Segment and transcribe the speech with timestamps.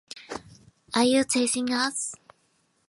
[0.95, 2.15] Are you teasing us?